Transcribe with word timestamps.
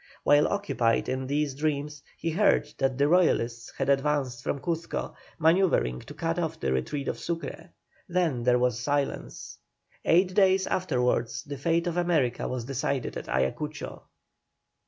While 0.23 0.47
occupied 0.47 1.07
in 1.09 1.27
these 1.27 1.53
dreams, 1.53 2.01
he 2.17 2.31
heard 2.31 2.67
that 2.79 2.97
the 2.97 3.07
Royalists 3.07 3.71
had 3.77 3.87
advanced 3.87 4.43
from 4.43 4.57
Cuzco, 4.57 5.13
manœuvring 5.39 6.03
to 6.05 6.15
cut 6.15 6.39
off 6.39 6.59
the 6.59 6.73
retreat 6.73 7.07
of 7.07 7.19
Sucre; 7.19 7.69
then 8.09 8.41
there 8.41 8.57
was 8.57 8.79
silence. 8.79 9.59
Eight 10.03 10.33
days 10.33 10.65
afterwards 10.65 11.43
the 11.43 11.59
fate 11.59 11.85
of 11.85 11.97
America 11.97 12.47
was 12.47 12.65
decided 12.65 13.15
at 13.15 13.29
Ayacucho. 13.29 14.01